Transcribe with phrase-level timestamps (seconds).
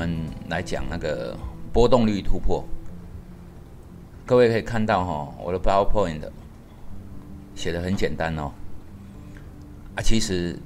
[0.00, 0.16] 我们
[0.48, 1.36] 来讲那个
[1.74, 2.64] 波动率突破。
[4.24, 6.22] 各位可以看到哈，我的 PowerPoint
[7.54, 8.50] 写的很简单哦。
[9.94, 10.58] 啊，其实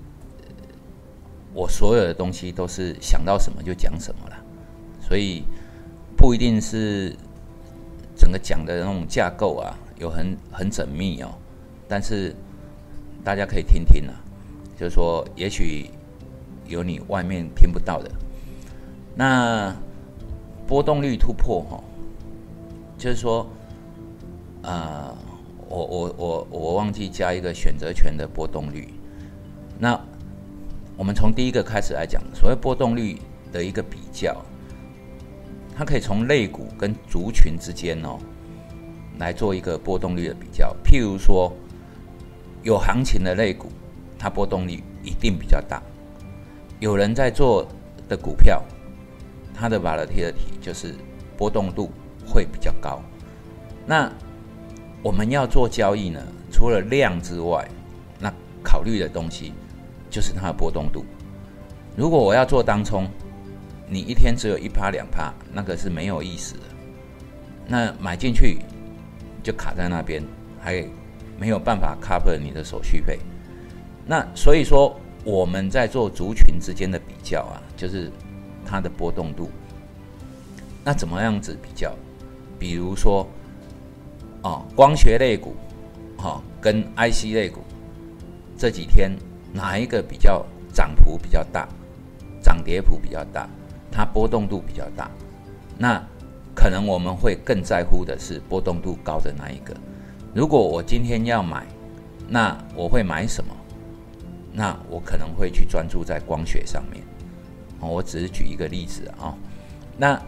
[1.53, 4.37] 我所有的东西都是想到什么就讲什么了，
[5.01, 5.43] 所以
[6.17, 7.13] 不一定是
[8.17, 11.35] 整个讲的那种架构啊，有很很缜密哦。
[11.89, 12.33] 但是
[13.25, 14.15] 大家可以听听啊，
[14.79, 15.91] 就是说，也许
[16.69, 18.09] 有你外面听不到的。
[19.17, 19.73] 那
[20.67, 21.85] 波动率突破哈，
[22.99, 23.47] 就是说，
[24.63, 25.15] 啊，
[25.69, 28.93] 我我我我忘记加一个选择权的波动率。
[29.79, 30.01] 那
[30.97, 33.21] 我们从第一个开始来讲，所谓波动率
[33.53, 34.37] 的一个比较，
[35.77, 38.19] 它可以从类股跟族群之间哦，
[39.19, 40.75] 来做一个波动率的比较。
[40.83, 41.53] 譬如说，
[42.65, 43.69] 有行情的类股，
[44.19, 45.81] 它波动率一定比较大。
[46.81, 47.65] 有人在做
[48.09, 48.61] 的股票。
[49.55, 50.95] 它的 volatility 就是
[51.37, 51.91] 波动度
[52.27, 53.01] 会比较高。
[53.87, 54.11] 那
[55.03, 57.67] 我们要做交易呢，除了量之外，
[58.19, 58.33] 那
[58.63, 59.53] 考虑的东西
[60.11, 61.05] 就是它的波动度。
[61.97, 63.09] 如果我要做当冲，
[63.89, 66.61] 你一天只有一趴两趴，那个是没有意思的。
[67.69, 68.59] 那买进去
[69.43, 70.23] 就卡在那边，
[70.61, 70.85] 还
[71.39, 73.21] 没有办法 cover 你的手续费。
[74.05, 78.11] 那所以说我们在做族群之间的比较啊，就是。
[78.65, 79.51] 它的波动度，
[80.85, 81.95] 那怎么样子比较？
[82.59, 83.27] 比如说，
[84.43, 85.55] 哦，光学类股，
[86.17, 87.61] 哈，跟 IC 类股，
[88.57, 89.11] 这几天
[89.53, 91.69] 哪一个比较涨幅比较大，
[92.43, 93.49] 涨跌幅比较大，
[93.91, 95.11] 它波动度比较大？
[95.77, 96.03] 那
[96.55, 99.75] 可能我们会更在乎的是波动度高的那一个。
[100.33, 101.67] 如果我今天要买，
[102.29, 103.55] 那我会买什么？
[104.53, 107.03] 那我可能会去专注在光学上面。
[107.89, 109.35] 我只是举一个例子啊，
[109.97, 110.21] 那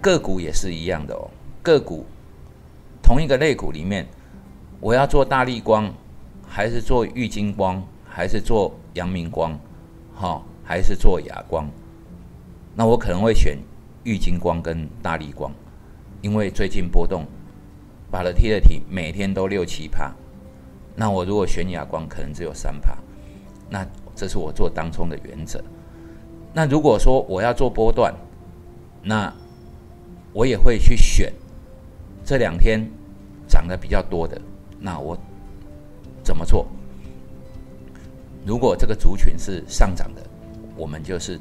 [0.00, 1.30] 个股也是一样的哦。
[1.62, 2.06] 个股
[3.02, 4.06] 同一个类股里面，
[4.80, 5.92] 我要做大力光，
[6.46, 9.58] 还是做玉金光，还是做阳明光，
[10.14, 11.68] 哈，还是做亚光？
[12.74, 13.58] 那我可能会选
[14.04, 15.52] 玉金光跟大力光，
[16.22, 17.26] 因为最近波动，
[18.10, 20.12] 把了 T 的体每天都六七趴。
[20.94, 22.96] 那我如果选亚光，可能只有三趴。
[23.70, 25.62] 那这是我做当冲的原则。
[26.52, 28.12] 那如果说我要做波段，
[29.02, 29.32] 那
[30.32, 31.32] 我也会去选
[32.24, 32.84] 这两天
[33.46, 34.40] 涨得比较多的。
[34.80, 35.16] 那我
[36.24, 36.66] 怎么做？
[38.44, 40.22] 如果这个族群是上涨的，
[40.76, 41.38] 我们就是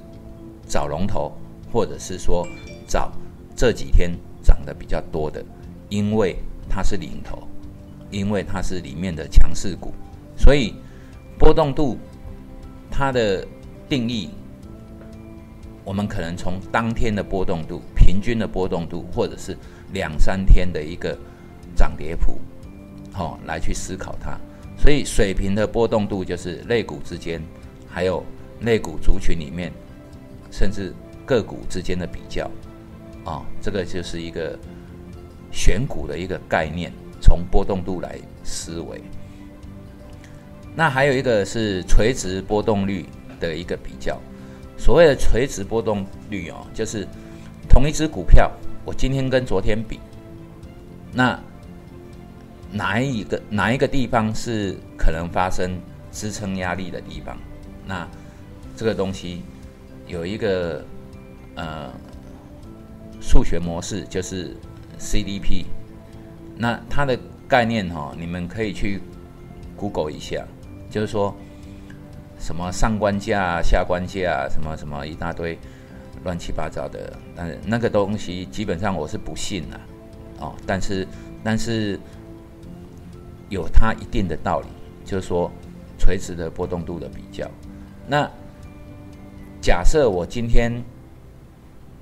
[0.68, 1.32] 找龙头，
[1.72, 2.46] 或者是说
[2.88, 3.12] 找
[3.56, 4.12] 这几天
[4.44, 5.44] 涨得比较多的，
[5.90, 6.36] 因为
[6.70, 7.48] 它是领头，
[8.12, 9.94] 因为它是里面的强势股，
[10.36, 10.74] 所以
[11.40, 11.98] 波动度
[12.92, 13.48] 它的
[13.88, 14.30] 定义。
[15.88, 19.56] 我们可能从当天的波动度、平均的波动度，或者是
[19.94, 21.18] 两三天的一个
[21.78, 22.42] 涨跌幅，
[23.14, 24.38] 好来去思考它。
[24.78, 27.42] 所以水平的波动度就是类股之间，
[27.88, 28.22] 还有
[28.64, 29.72] 类股族群里面，
[30.52, 30.94] 甚至
[31.26, 32.52] 个股之间的比较，
[33.24, 34.60] 啊，这个就是一个
[35.54, 39.02] 选股的一个概念，从波动度来思维。
[40.76, 43.06] 那还有一个是垂直波动率
[43.40, 44.20] 的一个比较。
[44.78, 47.08] 所谓的垂直波动率哦，就是
[47.68, 48.52] 同一只股票，
[48.86, 50.00] 我今天跟昨天比，
[51.12, 51.38] 那
[52.72, 55.80] 哪一个哪一个地方是可能发生
[56.12, 57.38] 支撑压力的地方？
[57.86, 58.08] 那
[58.76, 59.42] 这个东西
[60.06, 60.86] 有一个
[61.56, 61.92] 呃
[63.20, 64.56] 数学模式，就是
[65.00, 65.66] CDP。
[66.56, 67.18] 那它的
[67.48, 69.02] 概念哈，你们可以去
[69.76, 70.46] Google 一下，
[70.90, 71.36] 就是说。
[72.40, 75.58] 什么上官价、下官价，什么什么一大堆
[76.24, 79.80] 乱七八糟的，但那个东西基本上我是不信的，
[80.40, 81.08] 哦，但是
[81.44, 82.00] 但是
[83.50, 84.68] 有它一定的道理，
[85.04, 85.52] 就是说
[85.98, 87.50] 垂直的波动度的比较。
[88.08, 88.30] 那
[89.60, 90.72] 假设我今天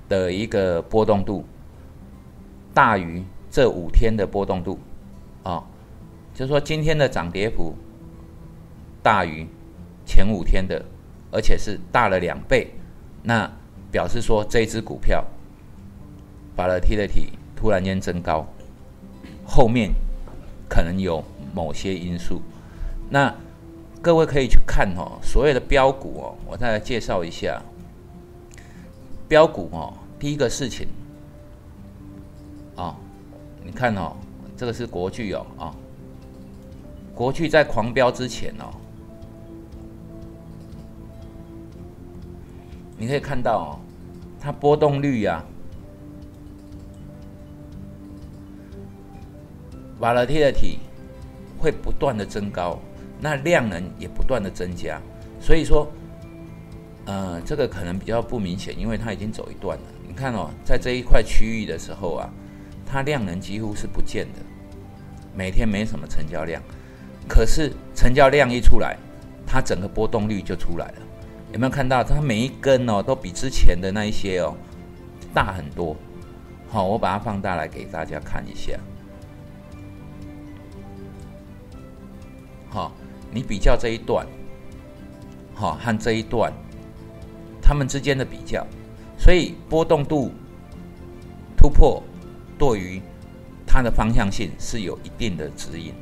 [0.08, 1.44] 的一个波动度
[2.74, 4.78] 大于这五天的波动度，
[5.42, 5.64] 啊，
[6.34, 7.74] 就是说今天的涨跌幅
[9.02, 9.46] 大于。
[10.06, 10.82] 前五天的，
[11.32, 12.72] 而且是大了两倍，
[13.24, 13.50] 那
[13.90, 15.24] 表示说这只股票
[16.54, 18.46] 把了 T 的体突然间增高，
[19.44, 19.92] 后面
[20.68, 21.22] 可能有
[21.52, 22.40] 某些因素。
[23.10, 23.34] 那
[24.00, 27.60] 各位可以去看哦，所谓的标股哦，我再来介绍一下
[29.26, 29.92] 标股哦。
[30.18, 30.86] 第一个事情
[32.76, 32.96] 啊，
[33.64, 34.16] 你看哦，
[34.56, 35.74] 这个是国巨哦啊，
[37.14, 38.70] 国巨在狂飙之前哦。
[42.98, 43.68] 你可以看到哦，
[44.40, 45.44] 它波动率呀
[50.00, 50.78] ，volatility
[51.58, 52.78] 会不断的增高，
[53.20, 55.00] 那量能也不断的增加，
[55.40, 55.86] 所以说，
[57.04, 59.84] 呃，这个可能比较不明显，因为它已经走一段了。
[60.08, 62.30] 你看哦，在这一块区域的时候啊，
[62.86, 64.40] 它量能几乎是不见的，
[65.34, 66.62] 每天没什么成交量，
[67.28, 68.96] 可是成交量一出来，
[69.46, 71.05] 它整个波动率就出来了。
[71.52, 74.54] 有没有看到它每一根哦，都比之前的那一些哦
[75.32, 75.96] 大很多？
[76.68, 78.78] 好，我把它放大来给大家看一下。
[82.68, 82.92] 好，
[83.30, 84.26] 你比较这一段，
[85.54, 86.52] 好和这一段，
[87.62, 88.66] 它们之间的比较，
[89.16, 90.32] 所以波动度
[91.56, 92.02] 突破
[92.58, 93.00] 对于
[93.66, 95.94] 它的方向性是有一定的指引。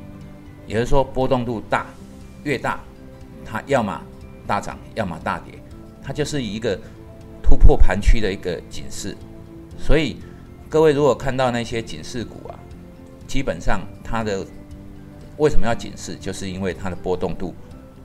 [0.67, 1.85] 也就是说，波动度大
[2.43, 2.79] 越大，
[3.45, 4.01] 它要么
[4.45, 5.53] 大涨，要么大跌，
[6.03, 6.79] 它就是一个
[7.41, 9.15] 突破盘区的一个警示。
[9.77, 10.17] 所以，
[10.69, 12.59] 各位如果看到那些警示股啊，
[13.27, 14.45] 基本上它的
[15.37, 17.53] 为什么要警示，就是因为它的波动度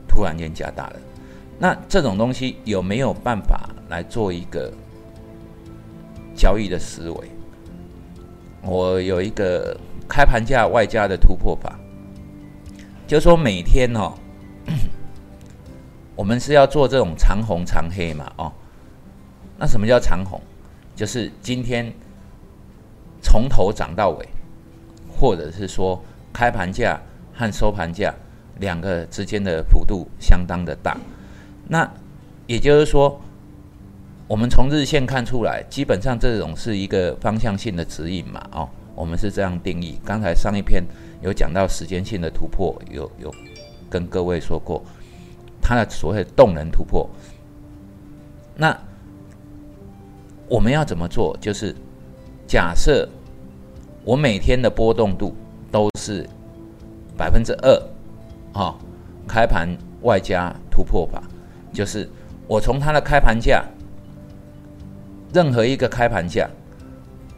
[0.09, 0.97] 突然间加大了。
[1.59, 4.73] 那这种东西有没有办法来做一个
[6.35, 7.31] 交易的思维？
[8.63, 9.79] 我有一个
[10.09, 11.79] 开盘价外加的突破法，
[13.07, 14.15] 就是说每天哦。
[16.21, 18.31] 我们是要做这种长红长黑嘛？
[18.37, 18.53] 哦，
[19.59, 20.39] 那什么叫长红？
[20.95, 21.91] 就是今天
[23.23, 24.29] 从头涨到尾，
[25.09, 25.99] 或者是说
[26.31, 27.01] 开盘价
[27.33, 28.15] 和收盘价
[28.59, 30.95] 两个之间的幅度相当的大。
[31.69, 31.91] 那
[32.47, 33.19] 也就是说，
[34.29, 38.47] 我们从日线看出来，基本上这种是一个方向性的指引嘛？
[38.53, 39.99] 哦，我们是这样定义。
[40.05, 40.85] 刚才上一篇
[41.23, 43.35] 有讲到时间性的突破，有有
[43.89, 44.85] 跟各位说过。
[45.71, 47.09] 它的所谓的动能突破，
[48.57, 48.77] 那
[50.49, 51.37] 我们要怎么做？
[51.41, 51.73] 就是
[52.45, 53.09] 假设
[54.05, 55.33] 我每天的波动度
[55.71, 56.29] 都是
[57.17, 57.83] 百分之二，
[58.53, 58.75] 啊，
[59.29, 59.69] 开盘
[60.03, 61.23] 外加突破法，
[61.73, 62.11] 就是
[62.49, 63.65] 我从它的开盘价，
[65.33, 66.51] 任何一个开盘价，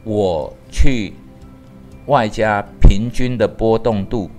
[0.04, 1.12] 我去
[2.06, 4.30] 外加平均的波动度。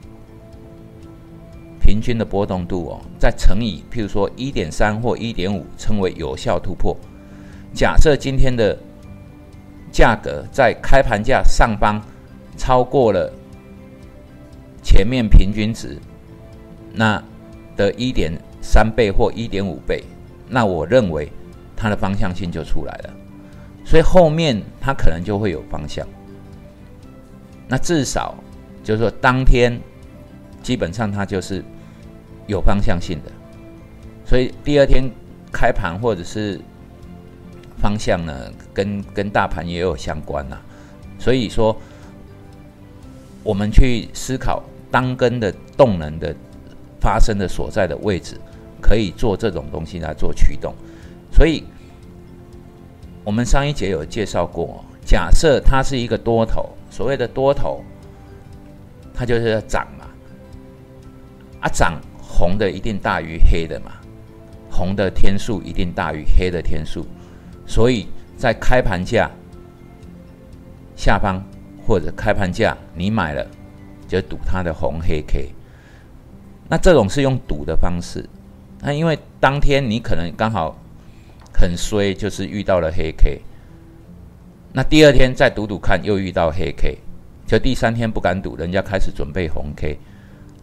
[1.85, 6.95] 平均的波动度哦，再乘以譬如说一点三或一点五，称为有效突破。
[7.73, 8.77] 假设今天的
[9.91, 12.01] 价格在开盘价上方
[12.55, 13.29] 超过了
[14.81, 15.99] 前面平均值，
[16.93, 17.21] 那
[17.75, 18.31] 的一点
[18.61, 20.01] 三倍或一点五倍，
[20.47, 21.29] 那我认为
[21.75, 23.13] 它的方向性就出来了。
[23.83, 26.07] 所以后面它可能就会有方向。
[27.67, 28.33] 那至少
[28.85, 29.77] 就是说当天。
[30.63, 31.63] 基本上它就是
[32.47, 33.31] 有方向性的，
[34.25, 35.03] 所以第二天
[35.51, 36.59] 开盘或者是
[37.77, 40.57] 方向呢，跟跟大盘也有相关呐。
[41.19, 41.75] 所以说，
[43.43, 46.33] 我们去思考当根的动能的
[46.99, 48.37] 发生的所在的位置，
[48.81, 50.73] 可以做这种东西来做驱动。
[51.31, 51.63] 所以，
[53.23, 57.83] 我们上一节有介绍过，假设它是一个多头，所谓的多头，
[59.13, 59.87] 它就是要涨。
[61.63, 63.93] 啊，涨红的一定大于黑的嘛，
[64.69, 67.07] 红的天数一定大于黑的天数，
[67.65, 68.05] 所以
[68.35, 69.31] 在开盘价
[70.93, 71.41] 下方
[71.87, 73.47] 或者开盘价你买了
[74.09, 75.53] 就赌它的红黑 K，
[76.67, 78.27] 那这种是用赌的方式，
[78.81, 80.77] 那因为当天你可能刚好
[81.53, 83.41] 很衰，就是遇到了黑 K，
[84.73, 86.97] 那第二天再赌赌看又遇到黑 K，
[87.47, 89.97] 就第三天不敢赌，人家开始准备红 K。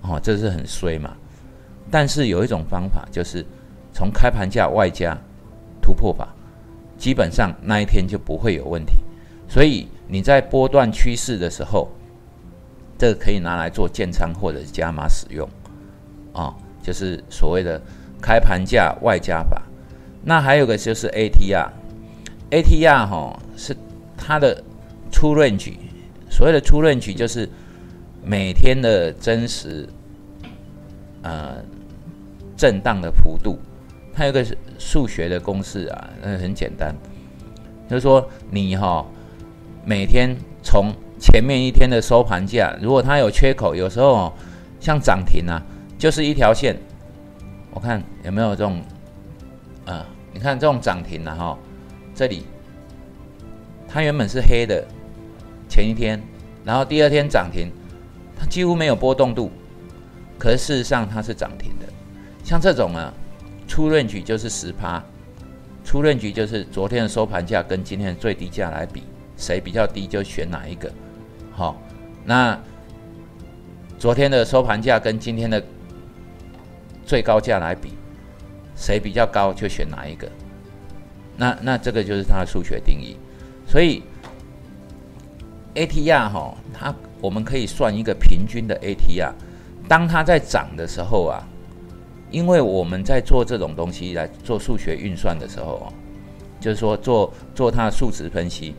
[0.03, 1.15] 哦，这是很衰嘛，
[1.91, 3.45] 但是有一种方法，就是
[3.93, 5.15] 从开盘价外加
[5.83, 6.35] 突破法，
[6.97, 8.95] 基本上那一天就不会有问题。
[9.47, 11.91] 所以你在波段趋势的时候，
[12.97, 15.47] 这个可以拿来做建仓或者加码使用，
[16.33, 17.79] 啊，就是所谓的
[18.23, 19.61] 开盘价外加法。
[20.25, 23.77] 那还有个就是 ATR，ATR 哈是
[24.17, 24.65] 它的
[25.13, 25.75] 出 range，
[26.31, 27.47] 所谓的出 range 就是。
[28.23, 29.89] 每天的真实，
[31.23, 31.57] 呃，
[32.57, 33.59] 震荡的幅度，
[34.13, 34.45] 它有个
[34.79, 36.95] 数学的公式啊，那很简单，
[37.89, 39.05] 就是说你哈
[39.85, 44.33] 每天从前面一天的收盘价，如果它有缺口，有时候
[44.79, 45.61] 像涨停啊，
[45.99, 46.77] 就是一条线，
[47.73, 48.83] 我看有没有这种，
[49.87, 51.59] 啊，你看这种涨停了哈，
[52.15, 52.45] 这里
[53.89, 54.87] 它原本是黑的，
[55.71, 56.23] 前一天，
[56.65, 57.73] 然后第二天涨停。
[58.41, 59.53] 它几乎没有波动度，
[60.39, 61.87] 可是事实上它是涨停的。
[62.43, 63.13] 像这种啊，
[63.69, 65.05] 出论据就是十趴，
[65.85, 69.03] 出论局就是昨天的收盘价跟今天的最低价来比，
[69.37, 70.91] 谁比较低就选哪一个。
[71.53, 71.77] 好，
[72.25, 72.59] 那
[73.99, 75.63] 昨天的收盘价跟今天的
[77.05, 77.91] 最高价来比，
[78.75, 80.27] 谁比较高就选哪一个。
[81.37, 83.17] 那那这个就是它的数学定义。
[83.67, 84.03] 所以
[85.75, 89.33] ATR 哈，它我们可以算一个平均的 ATR。
[89.89, 91.43] 当它在涨的时候啊，
[92.31, 95.93] 因为我们在做这种东西来做数学运算的时候啊，
[96.61, 98.75] 就是说做做它的数值分析，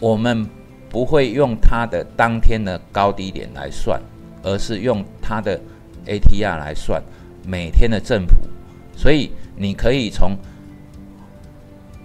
[0.00, 0.46] 我们
[0.90, 4.00] 不会用它的当天的高低点来算，
[4.42, 5.58] 而是用它的
[6.06, 7.02] ATR 来算
[7.46, 8.34] 每天的振幅。
[8.96, 10.36] 所以你可以从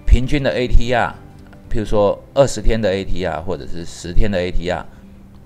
[0.08, 1.12] 平均的 ATR，
[1.70, 4.84] 譬如说二十天的 ATR 或者是十天的 ATR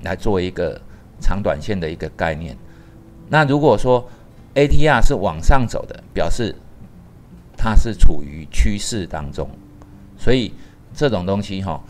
[0.03, 0.79] 来做一个
[1.19, 2.57] 长短线的一个概念。
[3.29, 4.07] 那如果说
[4.55, 6.55] ATR 是往上走的，表示
[7.57, 9.50] 它是处于趋势当中，
[10.17, 10.53] 所以
[10.93, 11.81] 这种东西哈，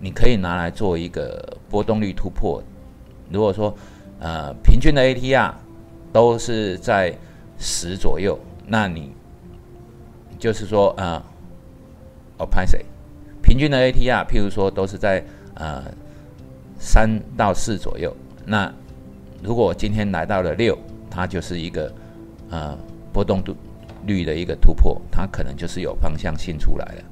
[0.00, 2.62] 你可以拿来做一个波动率突破。
[3.30, 3.74] 如果说
[4.18, 5.52] 呃平均的 ATR
[6.12, 7.16] 都是在
[7.58, 9.12] 十左右，那你
[10.38, 11.22] 就是说呃，
[12.38, 12.84] 哦拍谁？
[13.42, 15.84] 平均的 ATR，譬如说都是在呃
[16.82, 18.12] 三到四左右，
[18.44, 18.70] 那。
[19.44, 20.78] 如果今天来到了六，
[21.10, 21.92] 它就是一个
[22.48, 22.78] 呃
[23.12, 23.56] 波动度
[24.06, 27.02] 率的一个突破，它可能就是有方向性出来了。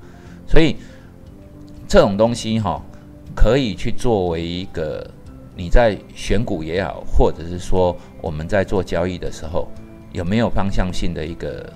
[0.46, 0.76] 所以
[1.88, 2.80] 这种东西哈，
[3.34, 5.04] 可以去作为一个
[5.56, 9.66] 你在选股也好，或者是说我们在做交易的时候，
[10.12, 11.68] 有没有方向性的一个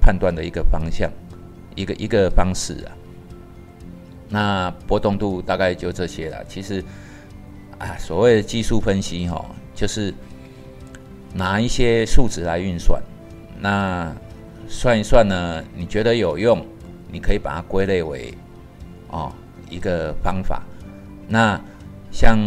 [0.00, 1.12] 判断的一个方向，
[1.76, 2.96] 一个一个方式啊。
[4.30, 6.42] 那波动度大概就这些了。
[6.48, 6.82] 其实
[7.78, 9.44] 啊，所谓的技术分析哈。
[9.74, 10.14] 就是
[11.32, 13.02] 拿一些数值来运算，
[13.58, 14.14] 那
[14.68, 15.64] 算一算呢？
[15.74, 16.64] 你觉得有用，
[17.10, 18.32] 你可以把它归类为
[19.08, 19.32] 哦
[19.68, 20.62] 一个方法。
[21.26, 21.60] 那
[22.12, 22.38] 像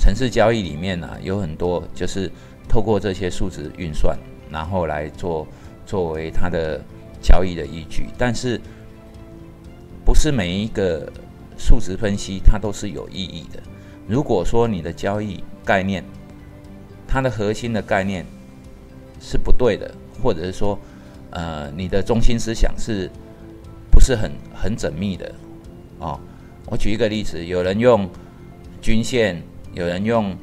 [0.00, 2.28] 城市交易里面呢，有很多就是
[2.68, 4.18] 透过这些数值运算，
[4.50, 5.46] 然后来做
[5.86, 6.80] 作为它的
[7.22, 8.08] 交易的依据。
[8.18, 8.60] 但是
[10.04, 11.08] 不是每一个
[11.56, 13.62] 数值分析它都是有意义的。
[14.08, 16.02] 如果说你的交易概念，
[17.06, 18.24] 它的核心的概念
[19.20, 20.78] 是不对的，或者是说，
[21.30, 23.10] 呃，你的中心思想是
[23.90, 25.34] 不是很很缜密的？
[25.98, 26.18] 哦，
[26.70, 28.08] 我举一个例子，有人用
[28.80, 29.42] 均线，
[29.74, 30.34] 有人用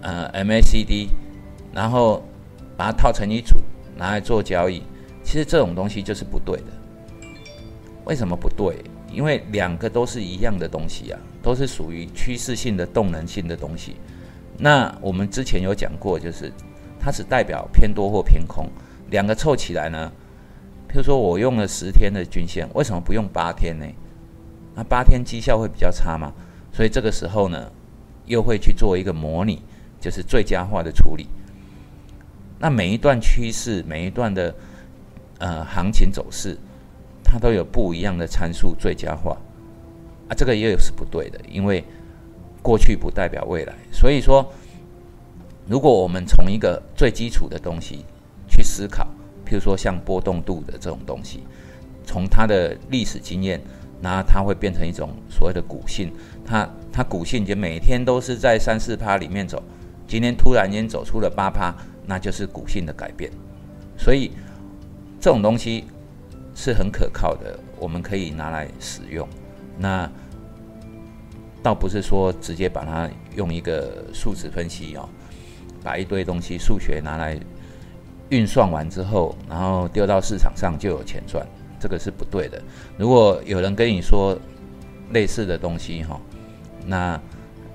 [0.00, 1.08] 呃 MACD，
[1.72, 2.22] 然后
[2.76, 3.56] 把它套成一组
[3.96, 4.82] 拿来做交易，
[5.24, 6.66] 其实这种东西就是不对的。
[8.04, 8.76] 为什么不对？
[9.12, 13.96] 因为两个都是一样的东西啊，都是属于趋势性的动能性的东西。
[14.58, 16.52] 那我们之前有讲过，就是
[16.98, 18.68] 它只代表偏多或偏空，
[19.10, 20.10] 两个凑起来呢，
[20.88, 23.86] 譬如说我用了十天的均线，为什么不用八天呢？
[24.74, 26.32] 那八天绩效会比较差嘛？
[26.72, 27.70] 所以这个时候呢，
[28.26, 29.62] 又会去做一个模拟，
[30.00, 31.26] 就是最佳化的处理。
[32.58, 34.54] 那每一段趋势，每一段的
[35.38, 36.56] 呃行情走势，
[37.32, 39.36] 它都有不一样的参数最佳化
[40.28, 41.82] 啊，这个也有是不对的，因为。
[42.64, 44.48] 过去不代表未来，所以说，
[45.66, 48.04] 如果我们从一个最基础的东西
[48.48, 49.04] 去思考，
[49.44, 51.42] 譬如说像波动度的这种东西，
[52.06, 53.60] 从它的历史经验，
[54.00, 56.12] 那它会变成一种所谓的股性，
[56.46, 59.60] 它它股性就每天都是在三四趴里面走，
[60.06, 61.74] 今天突然间走出了八趴，
[62.06, 63.28] 那就是股性的改变，
[63.98, 64.30] 所以
[65.18, 65.82] 这种东西
[66.62, 69.28] 是很可靠的，我们可以拿来使用，
[69.76, 70.08] 那。
[71.64, 75.08] 倒不是说直接把它用一个数值分析哦，
[75.80, 77.38] 把一堆东西数学拿来
[78.30, 81.46] 运算完之后，然后丢到市场上就有钱赚，
[81.78, 82.60] 这个是不对的。
[82.98, 84.36] 如果有人跟你说
[85.12, 86.20] 类似的东西哈，
[86.84, 87.16] 那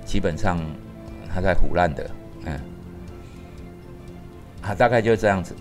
[0.04, 0.58] 基本上
[1.34, 2.10] 他在胡乱的，
[2.44, 2.60] 嗯，
[4.60, 5.54] 啊，大概就这样子。